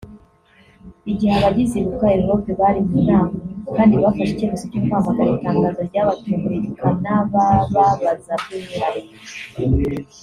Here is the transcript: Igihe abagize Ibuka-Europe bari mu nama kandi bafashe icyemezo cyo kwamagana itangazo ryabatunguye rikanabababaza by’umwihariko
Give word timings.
Igihe 1.11 1.31
abagize 1.35 1.75
Ibuka-Europe 1.77 2.49
bari 2.59 2.79
mu 2.87 2.97
nama 3.07 3.35
kandi 3.75 3.93
bafashe 4.03 4.31
icyemezo 4.33 4.65
cyo 4.71 4.79
kwamagana 4.85 5.31
itangazo 5.37 5.81
ryabatunguye 5.89 6.57
rikanabababaza 6.65 8.33
by’umwihariko 8.41 9.13